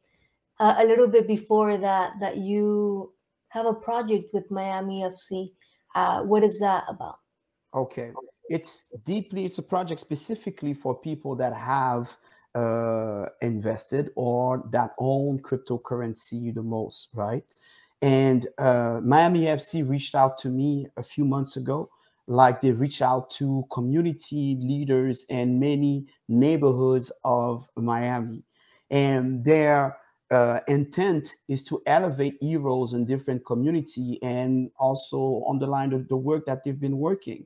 a, 0.59 0.75
a, 0.79 0.85
little 0.85 1.07
bit 1.07 1.27
before 1.27 1.77
that 1.77 2.13
that 2.19 2.37
you 2.37 3.11
have 3.49 3.65
a 3.65 3.73
project 3.73 4.33
with 4.33 4.49
Miami 4.51 5.01
FC. 5.01 5.51
Uh, 5.95 6.21
what 6.21 6.43
is 6.43 6.59
that 6.59 6.83
about? 6.87 7.17
Okay, 7.73 8.11
it's 8.49 8.83
deeply 9.03 9.45
it's 9.45 9.57
a 9.57 9.63
project 9.63 9.99
specifically 10.01 10.73
for 10.73 10.95
people 10.95 11.35
that 11.35 11.53
have 11.53 12.15
uh, 12.55 13.25
invested 13.41 14.11
or 14.15 14.63
that 14.71 14.91
own 14.97 15.39
cryptocurrency 15.39 16.53
the 16.53 16.63
most, 16.63 17.09
right? 17.13 17.43
And 18.01 18.47
uh, 18.57 19.01
Miami 19.03 19.41
FC 19.41 19.87
reached 19.87 20.15
out 20.15 20.37
to 20.39 20.49
me 20.49 20.87
a 20.97 21.03
few 21.03 21.25
months 21.25 21.57
ago, 21.57 21.89
like 22.27 22.61
they 22.61 22.71
reach 22.71 23.01
out 23.01 23.29
to 23.31 23.65
community 23.71 24.57
leaders 24.61 25.25
and 25.29 25.59
many 25.59 26.05
neighborhoods 26.27 27.11
of 27.23 27.67
Miami. 27.75 28.43
And 28.89 29.43
their 29.43 29.97
uh, 30.31 30.59
intent 30.67 31.35
is 31.47 31.63
to 31.65 31.81
elevate 31.87 32.37
heroes 32.39 32.93
in 32.93 33.05
different 33.05 33.45
community 33.45 34.19
and 34.21 34.71
also 34.79 35.43
underline 35.49 35.89
the, 35.89 36.05
the 36.07 36.15
work 36.15 36.45
that 36.45 36.63
they've 36.63 36.79
been 36.79 36.97
working 36.97 37.45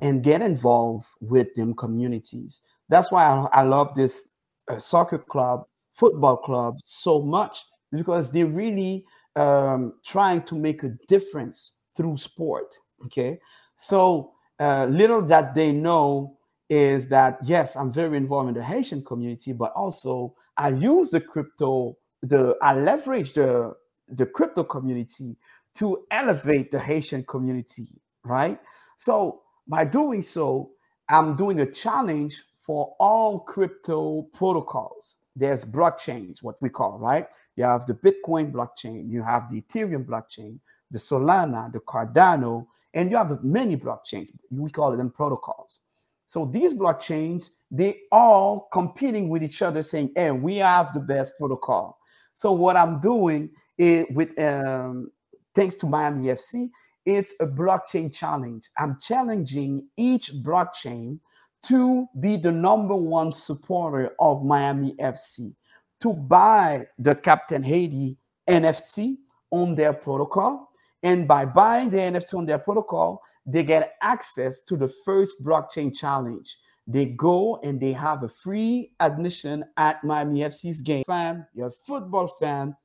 and 0.00 0.24
get 0.24 0.42
involved 0.42 1.06
with 1.20 1.54
them 1.54 1.74
communities. 1.74 2.62
That's 2.88 3.10
why 3.10 3.24
I, 3.24 3.60
I 3.60 3.62
love 3.62 3.94
this 3.94 4.28
uh, 4.68 4.78
soccer 4.78 5.18
club, 5.18 5.64
football 5.92 6.36
club 6.36 6.76
so 6.82 7.22
much 7.22 7.64
because 7.92 8.32
they're 8.32 8.46
really 8.46 9.04
um, 9.36 9.94
trying 10.04 10.42
to 10.42 10.54
make 10.54 10.82
a 10.82 10.96
difference 11.08 11.72
through 11.96 12.16
sport. 12.16 12.78
Okay, 13.04 13.38
so 13.76 14.32
uh, 14.60 14.86
little 14.86 15.22
that 15.22 15.54
they 15.54 15.72
know 15.72 16.38
is 16.70 17.08
that 17.08 17.38
yes, 17.42 17.76
I'm 17.76 17.92
very 17.92 18.16
involved 18.16 18.48
in 18.48 18.54
the 18.54 18.64
Haitian 18.64 19.04
community, 19.04 19.52
but 19.52 19.72
also 19.72 20.34
I 20.56 20.70
use 20.70 21.10
the 21.10 21.20
crypto, 21.20 21.96
the 22.22 22.56
I 22.62 22.74
leverage 22.74 23.34
the 23.34 23.74
the 24.08 24.26
crypto 24.26 24.64
community 24.64 25.36
to 25.76 26.04
elevate 26.10 26.70
the 26.70 26.78
Haitian 26.78 27.24
community, 27.24 27.88
right? 28.24 28.58
So 28.96 29.42
by 29.66 29.84
doing 29.84 30.22
so, 30.22 30.70
I'm 31.08 31.36
doing 31.36 31.60
a 31.60 31.66
challenge 31.66 32.42
for 32.64 32.94
all 32.98 33.40
crypto 33.40 34.22
protocols. 34.32 35.16
There's 35.36 35.64
blockchains, 35.64 36.42
what 36.42 36.56
we 36.62 36.70
call, 36.70 36.98
right? 36.98 37.26
You 37.56 37.64
have 37.64 37.86
the 37.86 37.94
Bitcoin 37.94 38.52
blockchain, 38.52 39.10
you 39.10 39.22
have 39.22 39.50
the 39.50 39.60
Ethereum 39.60 40.06
blockchain, 40.06 40.58
the 40.90 40.98
Solana, 40.98 41.72
the 41.72 41.80
Cardano, 41.80 42.66
and 42.94 43.10
you 43.10 43.16
have 43.16 43.42
many 43.44 43.76
blockchains. 43.76 44.30
We 44.50 44.70
call 44.70 44.96
them 44.96 45.10
protocols. 45.10 45.80
So 46.26 46.46
these 46.46 46.72
blockchains, 46.72 47.50
they 47.70 47.98
all 48.10 48.68
competing 48.72 49.28
with 49.28 49.42
each 49.42 49.60
other, 49.60 49.82
saying, 49.82 50.12
"Hey, 50.16 50.30
we 50.30 50.56
have 50.56 50.94
the 50.94 51.00
best 51.00 51.36
protocol." 51.38 51.98
So 52.34 52.52
what 52.52 52.76
I'm 52.76 52.98
doing 53.00 53.50
is 53.76 54.06
with 54.10 54.38
um, 54.38 55.10
thanks 55.54 55.74
to 55.76 55.86
Miami 55.86 56.28
FC, 56.28 56.70
it's 57.04 57.34
a 57.40 57.46
blockchain 57.46 58.12
challenge. 58.12 58.70
I'm 58.78 58.98
challenging 59.00 59.86
each 59.96 60.32
blockchain 60.42 61.18
to 61.66 62.06
be 62.20 62.36
the 62.36 62.52
number 62.52 62.94
one 62.94 63.32
supporter 63.32 64.14
of 64.18 64.44
Miami 64.44 64.94
FC, 65.00 65.54
to 66.00 66.12
buy 66.12 66.86
the 66.98 67.14
Captain 67.14 67.62
Haiti 67.62 68.16
NFT 68.48 69.16
on 69.50 69.74
their 69.74 69.92
protocol. 69.92 70.70
And 71.02 71.28
by 71.28 71.44
buying 71.44 71.90
the 71.90 71.98
NFT 71.98 72.34
on 72.34 72.46
their 72.46 72.58
protocol, 72.58 73.22
they 73.46 73.62
get 73.62 73.94
access 74.02 74.62
to 74.62 74.76
the 74.76 74.92
first 75.04 75.42
blockchain 75.44 75.94
challenge. 75.94 76.56
They 76.86 77.06
go 77.06 77.60
and 77.62 77.80
they 77.80 77.92
have 77.92 78.22
a 78.22 78.28
free 78.28 78.92
admission 79.00 79.64
at 79.76 80.02
Miami 80.04 80.40
FC's 80.40 80.80
game. 80.80 81.04
Fan, 81.06 81.46
you're 81.54 81.68
a 81.68 81.72
football 81.86 82.28
fan, 82.40 82.76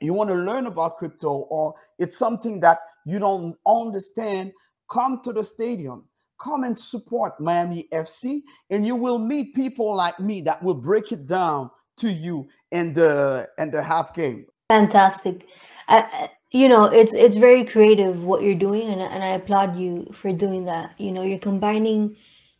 you 0.00 0.14
want 0.14 0.30
to 0.30 0.36
learn 0.36 0.66
about 0.66 0.98
crypto, 0.98 1.46
or 1.50 1.74
it's 1.98 2.16
something 2.16 2.60
that 2.60 2.80
you 3.06 3.18
don't 3.18 3.56
understand, 3.66 4.52
come 4.90 5.20
to 5.22 5.32
the 5.32 5.44
stadium. 5.44 6.04
Come 6.38 6.64
and 6.64 6.76
support 6.76 7.40
Miami 7.40 7.88
FC, 7.92 8.42
and 8.70 8.86
you 8.86 8.96
will 8.96 9.18
meet 9.18 9.54
people 9.54 9.94
like 9.94 10.18
me 10.18 10.40
that 10.42 10.62
will 10.62 10.74
break 10.74 11.12
it 11.12 11.26
down 11.26 11.70
to 11.98 12.10
you 12.10 12.48
in 12.72 12.92
the 12.92 13.48
in 13.58 13.70
the 13.70 13.82
half 13.82 14.14
game. 14.14 14.46
Fantastic. 14.68 15.46
I, 15.88 16.30
you 16.50 16.68
know, 16.68 16.84
it's 16.84 17.14
it's 17.14 17.36
very 17.36 17.64
creative 17.64 18.22
what 18.24 18.42
you're 18.42 18.54
doing, 18.54 18.88
and 18.88 19.00
and 19.00 19.22
I 19.22 19.28
applaud 19.28 19.76
you 19.76 20.06
for 20.12 20.32
doing 20.32 20.64
that. 20.66 20.98
You 20.98 21.12
know, 21.12 21.22
you're 21.22 21.38
combining 21.38 22.16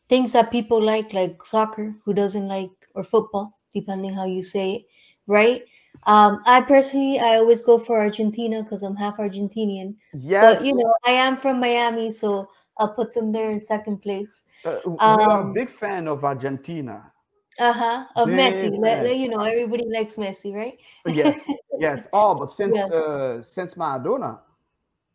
things 0.09 0.33
that 0.33 0.51
people 0.51 0.83
like, 0.83 1.13
like 1.13 1.45
soccer, 1.45 1.95
who 2.05 2.13
doesn't 2.13 2.49
like, 2.49 2.71
or 2.95 3.05
football, 3.05 3.59
depending 3.73 4.13
how 4.13 4.27
you 4.27 4.43
say 4.43 4.75
it, 4.75 4.83
right? 5.27 5.65
Um, 6.07 6.43
I 6.45 6.61
personally, 6.61 7.19
I 7.19 7.37
always 7.37 7.63
go 7.63 7.79
for 7.79 7.99
Argentina 8.01 8.63
because 8.63 8.83
I'm 8.83 8.97
half 8.97 9.17
Argentinian. 9.17 9.95
Yes. 10.13 10.59
But, 10.59 10.67
you 10.67 10.75
know, 10.75 10.95
I 11.07 11.13
am 11.13 11.37
from 11.37 11.61
Miami, 11.61 12.11
so 12.11 12.49
I'll 12.79 12.95
put 12.95 13.15
them 13.15 13.33
there 13.33 13.51
in 13.51 13.61
second 13.61 13.99
place. 13.99 14.43
Uh, 14.65 14.79
we 14.87 14.99
um, 14.99 15.21
are 15.21 15.51
a 15.51 15.53
big 15.53 15.71
fan 15.71 16.09
of 16.09 16.25
Argentina. 16.25 17.13
Uh 17.59 17.73
huh. 17.73 18.07
Of 18.17 18.27
big 18.29 18.39
Messi, 18.39 18.79
let, 18.79 19.05
let, 19.05 19.17
you 19.17 19.29
know, 19.29 19.41
everybody 19.41 19.85
likes 19.89 20.17
Messi, 20.17 20.53
right? 20.53 20.77
yes, 21.07 21.39
yes. 21.79 22.09
Oh, 22.13 22.35
but 22.35 22.51
since 22.51 22.75
yes. 22.75 22.91
uh, 22.91 23.43
since 23.43 23.75
Maradona. 23.77 24.41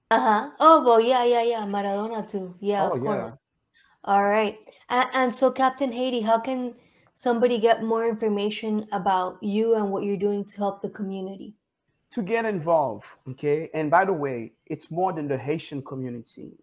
Uh 0.09 0.19
huh. 0.19 0.49
Oh 0.59 0.83
well, 0.83 1.01
yeah, 1.01 1.25
yeah, 1.25 1.43
yeah. 1.43 1.61
Maradona 1.61 2.29
too. 2.29 2.55
Yeah, 2.61 2.87
oh, 2.89 2.95
of 2.95 3.01
course. 3.01 3.31
All 4.05 4.23
right. 4.23 4.57
And, 4.89 5.09
and 5.13 5.35
so, 5.35 5.51
Captain 5.51 5.91
Haiti, 5.91 6.21
how 6.21 6.39
can 6.39 6.73
somebody 7.13 7.59
get 7.59 7.83
more 7.83 8.07
information 8.07 8.87
about 8.91 9.41
you 9.43 9.75
and 9.75 9.91
what 9.91 10.03
you're 10.03 10.17
doing 10.17 10.45
to 10.45 10.57
help 10.57 10.81
the 10.81 10.89
community? 10.89 11.53
To 12.11 12.23
get 12.23 12.45
involved, 12.45 13.05
okay? 13.29 13.69
And 13.73 13.91
by 13.91 14.05
the 14.05 14.13
way, 14.13 14.53
it's 14.65 14.89
more 14.89 15.13
than 15.13 15.27
the 15.27 15.37
Haitian 15.37 15.83
community. 15.83 16.53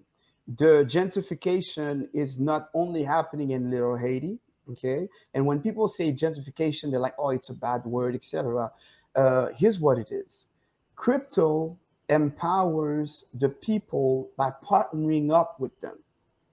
The 0.49 0.85
gentrification 0.89 2.09
is 2.13 2.39
not 2.39 2.69
only 2.75 3.03
happening 3.03 3.51
in 3.51 3.71
Little 3.71 3.97
Haiti, 3.97 4.39
okay? 4.71 5.09
And 5.35 5.45
when 5.45 5.61
people 5.61 5.89
say 5.89 6.13
gentrification, 6.13 6.91
they're 6.91 7.01
like, 7.01 7.15
oh, 7.19 7.31
it's 7.31 7.49
a 7.49 7.55
bad 7.55 7.85
word, 7.85 8.15
etc. 8.15 8.71
Uh, 9.15 9.49
here's 9.57 9.81
what 9.81 9.99
it 9.99 10.13
is 10.13 10.49
crypto 10.95 11.77
empowers 12.09 13.25
the 13.35 13.49
people 13.49 14.31
by 14.37 14.51
partnering 14.65 15.35
up 15.35 15.59
with 15.59 15.79
them, 15.81 15.99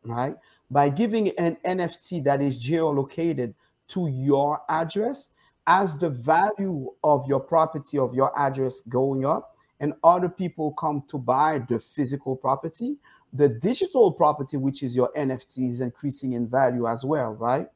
right? 0.03 0.35
By 0.71 0.89
giving 0.89 1.29
an 1.37 1.57
NFT 1.65 2.23
that 2.23 2.41
is 2.41 2.61
geolocated 2.61 3.53
to 3.89 4.07
your 4.07 4.61
address, 4.69 5.29
as 5.67 5.97
the 5.97 6.09
value 6.09 6.89
of 7.03 7.25
your 7.27 7.39
property, 7.39 7.97
of 7.97 8.13
your 8.13 8.37
address 8.37 8.81
going 8.81 9.25
up, 9.25 9.55
and 9.79 9.93
other 10.03 10.29
people 10.29 10.73
come 10.73 11.03
to 11.09 11.17
buy 11.17 11.61
the 11.69 11.79
physical 11.79 12.35
property, 12.35 12.97
the 13.33 13.49
digital 13.49 14.11
property, 14.11 14.57
which 14.57 14.83
is 14.83 14.95
your 14.95 15.11
NFT, 15.17 15.69
is 15.69 15.81
increasing 15.81 16.33
in 16.33 16.47
value 16.47 16.87
as 16.87 17.03
well, 17.03 17.33
right? 17.33 17.67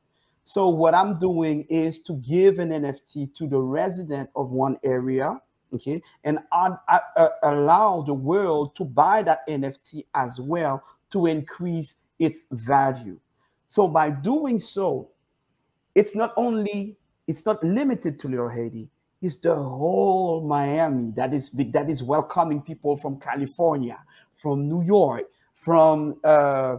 So, 0.44 0.70
what 0.70 0.96
I'm 0.96 1.20
doing 1.20 1.66
is 1.70 2.00
to 2.04 2.14
give 2.14 2.60
an 2.60 2.70
NFT 2.70 3.34
to 3.36 3.48
the 3.48 3.60
resident 3.60 4.30
of 4.36 4.52
one 4.52 4.78
area 4.84 5.42
okay 5.74 6.02
and 6.24 6.40
uh, 6.52 6.76
uh, 7.16 7.30
allow 7.44 8.02
the 8.02 8.14
world 8.14 8.76
to 8.76 8.86
buy 8.86 9.22
that 9.22 9.48
nft 9.48 10.06
as 10.16 10.40
well 10.40 10.84
to 11.10 11.26
increase 11.26 11.96
its 12.20 12.46
value 12.52 13.20
so 13.68 13.88
by 13.88 14.10
doing 14.10 14.58
so 14.60 15.10
it's 15.96 16.16
not 16.16 16.34
only 16.38 16.96
it's 17.28 17.46
not 17.46 17.62
limited 17.64 18.18
to 18.18 18.28
little 18.28 18.50
haiti 18.50 18.90
it's 19.22 19.38
the 19.38 19.54
whole 19.54 20.42
miami 20.42 21.12
that 21.16 21.34
is 21.34 21.52
that 21.52 21.90
is 21.90 22.04
welcoming 22.04 22.62
people 22.62 22.96
from 22.96 23.20
california 23.20 24.00
from 24.42 24.70
new 24.70 24.82
york 24.84 25.26
from 25.58 26.20
uh, 26.24 26.78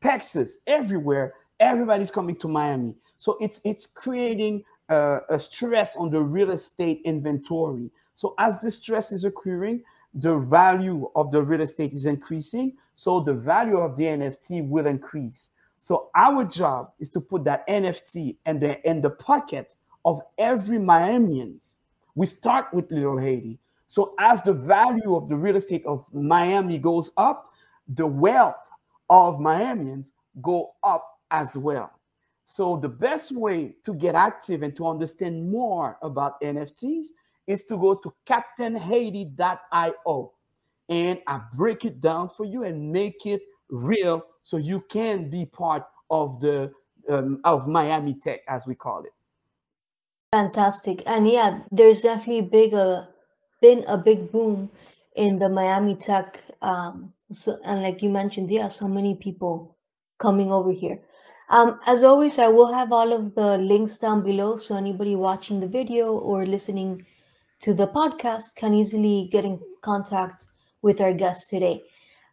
texas 0.00 0.56
everywhere 0.66 1.34
everybody's 1.60 2.10
coming 2.10 2.36
to 2.36 2.48
miami 2.48 2.94
so 3.18 3.36
it's 3.40 3.60
it's 3.64 3.86
creating 3.86 4.64
uh, 4.88 5.20
a 5.28 5.38
stress 5.38 5.96
on 5.96 6.10
the 6.10 6.20
real 6.20 6.50
estate 6.50 7.02
inventory. 7.04 7.90
So 8.14 8.34
as 8.38 8.60
the 8.60 8.70
stress 8.70 9.12
is 9.12 9.24
occurring, 9.24 9.82
the 10.14 10.38
value 10.38 11.10
of 11.14 11.30
the 11.30 11.42
real 11.42 11.60
estate 11.60 11.92
is 11.92 12.06
increasing. 12.06 12.76
So 12.94 13.20
the 13.20 13.34
value 13.34 13.78
of 13.78 13.96
the 13.96 14.04
NFT 14.04 14.66
will 14.66 14.86
increase. 14.86 15.50
So 15.80 16.10
our 16.16 16.44
job 16.44 16.92
is 16.98 17.08
to 17.10 17.20
put 17.20 17.44
that 17.44 17.66
NFT 17.68 18.36
in 18.46 18.58
the 18.58 18.88
in 18.88 19.00
the 19.00 19.10
pocket 19.10 19.76
of 20.04 20.20
every 20.38 20.78
Miamians. 20.78 21.76
We 22.14 22.26
start 22.26 22.72
with 22.72 22.90
Little 22.90 23.18
Haiti. 23.18 23.58
So 23.86 24.14
as 24.18 24.42
the 24.42 24.52
value 24.52 25.14
of 25.14 25.28
the 25.28 25.36
real 25.36 25.56
estate 25.56 25.86
of 25.86 26.04
Miami 26.12 26.78
goes 26.78 27.12
up, 27.16 27.47
the 27.88 28.06
wealth 28.06 28.56
of 29.10 29.36
Miamians 29.36 30.08
go 30.42 30.70
up 30.82 31.06
as 31.30 31.56
well. 31.56 31.90
So 32.44 32.76
the 32.76 32.88
best 32.88 33.32
way 33.32 33.74
to 33.84 33.94
get 33.94 34.14
active 34.14 34.62
and 34.62 34.74
to 34.76 34.86
understand 34.86 35.50
more 35.50 35.98
about 36.02 36.40
NFTs 36.40 37.06
is 37.46 37.64
to 37.64 37.76
go 37.76 37.94
to 37.96 38.12
captainhaiti.io 38.26 40.32
and 40.88 41.18
I 41.26 41.40
break 41.54 41.84
it 41.84 42.00
down 42.00 42.30
for 42.30 42.44
you 42.44 42.64
and 42.64 42.90
make 42.90 43.26
it 43.26 43.42
real 43.68 44.22
so 44.42 44.56
you 44.56 44.82
can 44.88 45.28
be 45.28 45.44
part 45.44 45.84
of 46.10 46.40
the 46.40 46.72
um, 47.10 47.40
of 47.44 47.68
Miami 47.68 48.14
Tech 48.14 48.40
as 48.48 48.66
we 48.66 48.74
call 48.74 49.04
it. 49.04 49.12
Fantastic. 50.32 51.02
And 51.06 51.28
yeah, 51.28 51.60
there's 51.70 52.02
definitely 52.02 52.42
been 53.60 53.84
a 53.86 53.98
big 53.98 54.30
boom 54.30 54.70
in 55.16 55.38
the 55.38 55.48
Miami 55.48 55.96
Tech 55.96 56.42
um 56.62 57.12
so 57.30 57.58
and 57.64 57.82
like 57.82 58.02
you 58.02 58.10
mentioned, 58.10 58.50
yeah, 58.50 58.68
so 58.68 58.88
many 58.88 59.14
people 59.14 59.76
coming 60.18 60.50
over 60.50 60.72
here. 60.72 61.00
Um, 61.50 61.80
as 61.86 62.04
always, 62.04 62.38
I 62.38 62.48
will 62.48 62.72
have 62.72 62.92
all 62.92 63.12
of 63.12 63.34
the 63.34 63.56
links 63.58 63.98
down 63.98 64.22
below 64.22 64.58
so 64.58 64.76
anybody 64.76 65.16
watching 65.16 65.60
the 65.60 65.68
video 65.68 66.12
or 66.12 66.44
listening 66.44 67.06
to 67.60 67.72
the 67.72 67.86
podcast 67.86 68.54
can 68.54 68.74
easily 68.74 69.28
get 69.32 69.44
in 69.44 69.58
contact 69.80 70.46
with 70.82 71.00
our 71.00 71.12
guest 71.12 71.48
today. 71.48 71.82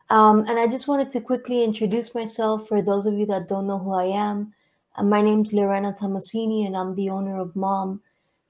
Um, 0.10 0.45
and 0.47 0.60
I 0.60 0.67
just 0.67 0.88
wanted 0.88 1.10
to 1.12 1.21
quickly 1.21 1.63
introduce 1.63 2.13
myself 2.13 2.67
for 2.67 2.81
those 2.81 3.05
of 3.05 3.15
you 3.15 3.25
that 3.27 3.47
don't 3.47 3.67
know 3.67 3.79
who 3.79 3.93
I 3.93 4.05
am. 4.05 4.53
Uh, 4.95 5.03
my 5.03 5.21
name's 5.21 5.51
Lorena 5.51 5.93
Tomasini, 5.93 6.67
and 6.67 6.77
I'm 6.77 6.93
the 6.93 7.10
owner 7.10 7.39
of 7.39 7.55
Mom 7.55 8.01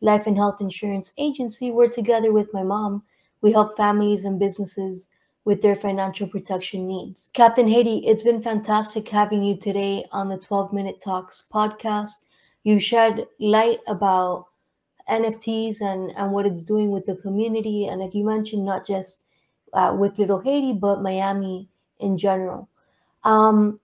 Life 0.02 0.28
and 0.28 0.36
Health 0.36 0.60
Insurance 0.60 1.14
Agency. 1.18 1.72
We're 1.72 1.90
together 1.90 2.34
with 2.34 2.54
my 2.54 2.64
mom. 2.64 3.04
We 3.42 3.52
help 3.54 3.78
families 3.78 4.26
and 4.26 4.40
businesses 4.40 5.08
with 5.46 5.62
their 5.62 5.76
financial 5.76 6.28
protection 6.28 6.88
needs. 6.88 7.30
Captain 7.34 7.68
Haiti, 7.68 8.00
it's 8.00 8.24
been 8.24 8.42
fantastic 8.42 9.08
having 9.08 9.44
you 9.44 9.56
today 9.56 10.04
on 10.12 10.28
the 10.28 10.38
12 10.38 10.74
Minute 10.74 11.00
Talks 11.00 11.46
podcast. 11.54 12.26
You 12.64 12.80
shed 12.80 13.28
light 13.40 13.80
about 13.88 14.48
NFTs 15.08 15.82
and, 15.82 16.12
and 16.18 16.32
what 16.32 16.48
it's 16.48 16.64
doing 16.64 16.90
with 16.90 17.06
the 17.06 17.18
community. 17.18 17.86
And 17.86 18.02
like 18.02 18.16
you 18.16 18.26
mentioned, 18.26 18.66
not 18.66 18.88
just 18.88 19.26
uh, 19.74 19.96
with 19.98 20.18
Little 20.18 20.40
Haiti, 20.40 20.74
but 20.74 21.04
Miami 21.04 21.70
in 22.00 22.18
general. 22.18 22.68
Um, 23.24 23.80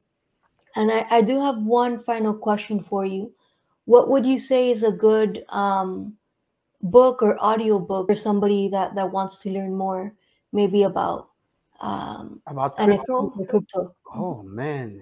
and 0.76 0.92
I, 0.92 1.06
I 1.12 1.22
do 1.22 1.44
have 1.44 1.58
one 1.62 2.00
final 2.00 2.34
question 2.34 2.82
for 2.82 3.06
you. 3.06 3.32
What 3.86 4.10
would 4.10 4.26
you 4.26 4.40
say 4.40 4.72
is 4.72 4.82
a 4.82 4.92
good 4.92 5.44
um, 5.50 6.14
book 6.82 7.22
or 7.22 7.38
audio 7.40 7.78
book 7.78 8.08
for 8.08 8.16
somebody 8.16 8.68
that, 8.70 8.96
that 8.96 9.12
wants 9.12 9.40
to 9.40 9.52
learn 9.52 9.76
more, 9.76 10.14
maybe 10.54 10.84
about 10.84 11.31
um, 11.82 12.42
about 12.46 12.78
crypto? 12.78 13.30
crypto. 13.50 13.96
Oh 14.14 14.44
man, 14.44 15.02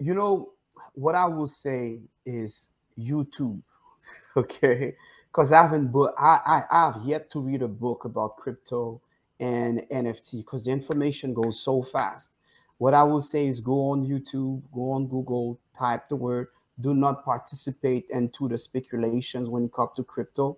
you 0.00 0.14
know 0.14 0.52
what 0.94 1.14
I 1.14 1.26
will 1.26 1.46
say 1.46 2.00
is 2.24 2.70
YouTube, 2.98 3.60
okay? 4.36 4.94
Because 5.26 5.52
I 5.52 5.62
haven't, 5.62 5.88
but 5.92 6.14
I, 6.18 6.62
I 6.70 6.90
have 6.90 7.02
yet 7.04 7.30
to 7.30 7.40
read 7.40 7.62
a 7.62 7.68
book 7.68 8.04
about 8.04 8.36
crypto 8.36 9.00
and 9.40 9.80
NFT 9.90 10.38
because 10.38 10.64
the 10.64 10.70
information 10.70 11.34
goes 11.34 11.60
so 11.60 11.82
fast. 11.82 12.30
What 12.78 12.94
I 12.94 13.02
will 13.02 13.20
say 13.20 13.46
is 13.46 13.60
go 13.60 13.90
on 13.90 14.06
YouTube, 14.06 14.62
go 14.74 14.92
on 14.92 15.06
Google, 15.06 15.60
type 15.76 16.08
the 16.08 16.16
word. 16.16 16.48
Do 16.80 16.94
not 16.94 17.24
participate 17.24 18.06
into 18.10 18.48
the 18.48 18.58
speculations 18.58 19.48
when 19.48 19.66
it 19.66 19.72
comes 19.72 19.90
to 19.96 20.04
crypto. 20.04 20.56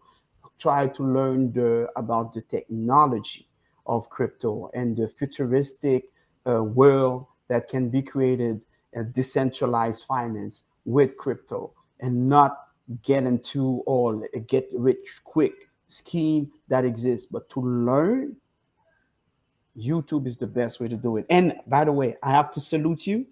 Try 0.59 0.87
to 0.87 1.03
learn 1.03 1.53
the 1.53 1.89
about 1.97 2.33
the 2.33 2.41
technology 2.43 3.49
of 3.87 4.09
crypto 4.11 4.71
and 4.75 4.97
the 4.97 5.09
futuristic 5.09 6.11
uh, 6.47 6.63
world 6.63 7.27
that 7.49 7.69
can 7.69 7.89
be 7.89 8.03
created 8.03 8.61
a 8.95 9.05
decentralized 9.05 10.05
finance 10.07 10.65
with 10.85 11.17
crypto 11.17 11.73
and 12.01 12.29
not 12.29 12.69
get 13.03 13.25
into 13.25 13.83
all 13.87 14.23
a 14.35 14.39
get 14.41 14.69
rich 14.73 15.21
quick 15.25 15.69
scheme 15.89 16.51
that 16.69 16.85
exists 16.85 17.27
but 17.27 17.49
to 17.49 17.61
learn 17.61 18.37
youtube 19.77 20.27
is 20.27 20.37
the 20.37 20.47
best 20.47 20.81
way 20.81 20.87
to 20.89 20.97
do 20.97 21.17
it. 21.17 21.27
And 21.31 21.55
by 21.67 21.85
the 21.85 21.93
way 21.93 22.17
i 22.23 22.31
have 22.31 22.51
to 22.53 22.61
salute 22.61 23.07
you 23.07 23.27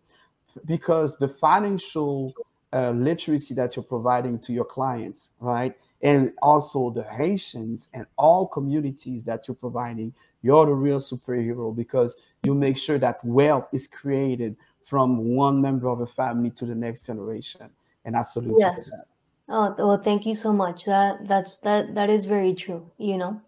because 0.65 1.17
the 1.19 1.29
financial 1.29 2.35
uh, 2.73 2.91
literacy 2.91 3.55
that 3.55 3.77
you're 3.77 3.83
providing 3.83 4.39
to 4.41 4.53
your 4.53 4.65
clients 4.65 5.33
right 5.41 5.77
and 6.03 6.33
also 6.43 6.91
the 6.91 7.05
haitians 7.05 7.89
and 7.95 8.07
all 8.17 8.47
communities 8.47 9.23
that 9.25 9.47
you're 9.47 9.55
providing 9.55 10.13
you're 10.43 10.67
the 10.67 10.73
real 10.73 10.99
superhero 10.99 11.75
because 11.75 12.17
you 12.43 12.55
make 12.55 12.77
sure 12.77 12.99
that 12.99 13.25
wealth 13.25 13.69
is 13.73 13.87
created 13.87 14.57
from 14.85 15.35
one 15.35 15.63
member 15.63 15.89
of 15.89 16.01
a 16.01 16.07
family 16.07 16.51
to 16.51 16.67
the 16.67 16.75
next 16.75 17.07
generation. 17.07 17.71
And 18.05 18.17
I 18.17 18.23
salute 18.23 18.57
yes. 18.59 18.77
you 18.77 18.83
for 18.83 18.91
that. 18.91 19.05
Oh, 19.49 19.87
well, 19.89 19.99
thank 19.99 20.27
you 20.27 20.35
so 20.35 20.53
much. 20.53 20.85
That 20.85 21.29
that's 21.29 21.59
that 21.59 21.95
that 21.95 22.11
is 22.11 22.25
very 22.25 22.55
true. 22.55 22.91
You 22.99 23.19
know. 23.19 23.41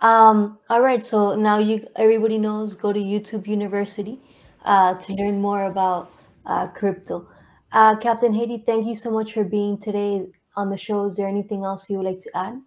Um, 0.00 0.58
all 0.70 0.80
right, 0.80 1.04
so 1.04 1.34
now 1.34 1.58
you 1.58 1.86
everybody 1.96 2.38
knows. 2.38 2.74
Go 2.74 2.92
to 2.92 3.00
YouTube 3.00 3.46
University 3.46 4.18
uh, 4.64 4.94
to 4.94 5.12
learn 5.14 5.40
more 5.40 5.64
about 5.64 6.12
uh, 6.46 6.68
crypto. 6.68 7.28
Uh, 7.72 7.96
Captain 7.96 8.32
Haiti, 8.32 8.62
thank 8.66 8.86
you 8.86 8.96
so 8.96 9.10
much 9.10 9.32
for 9.34 9.44
being 9.44 9.78
today 9.78 10.26
on 10.56 10.70
the 10.70 10.76
show. 10.76 11.04
Is 11.04 11.16
there 11.16 11.28
anything 11.28 11.64
else 11.64 11.88
you 11.88 11.98
would 11.98 12.06
like 12.06 12.20
to 12.20 12.36
add? 12.36 12.60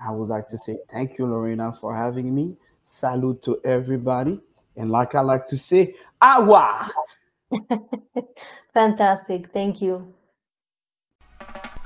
I 0.00 0.10
would 0.12 0.28
like 0.28 0.48
to 0.48 0.58
say 0.58 0.78
thank 0.90 1.18
you, 1.18 1.26
Lorena, 1.26 1.72
for 1.72 1.94
having 1.96 2.34
me. 2.34 2.56
Salute 2.84 3.42
to 3.42 3.60
everybody. 3.64 4.40
And 4.76 4.90
like 4.90 5.14
I 5.14 5.20
like 5.20 5.46
to 5.48 5.58
say, 5.58 5.94
awa. 6.20 6.90
Fantastic. 8.74 9.48
Thank 9.52 9.80
you. 9.80 10.14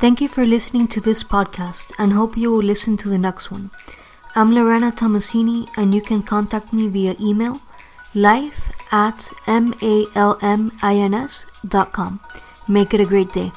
Thank 0.01 0.21
you 0.21 0.29
for 0.29 0.47
listening 0.47 0.89
to 0.89 1.01
this 1.01 1.23
podcast 1.23 1.93
and 1.99 2.13
hope 2.13 2.37
you 2.37 2.51
will 2.51 2.63
listen 2.63 2.97
to 2.99 3.09
the 3.09 3.19
next 3.19 3.51
one. 3.51 3.71
I'm 4.35 4.55
Lorena 4.55 4.93
Tomasini 4.93 5.69
and 5.77 5.95
you 5.95 6.01
can 6.01 6.23
contact 6.23 6.73
me 6.73 6.89
via 6.89 7.17
email 7.21 7.61
life 8.15 8.73
at 8.93 9.29
M 9.47 9.75
A 9.83 10.07
L 10.15 10.39
M 10.43 10.73
I 10.83 10.97
N 10.97 11.15
S 11.15 11.47
dot 11.69 11.93
com. 11.93 12.21
Make 12.69 12.95
it 12.95 13.01
a 13.01 13.05
great 13.05 13.33
day. 13.33 13.53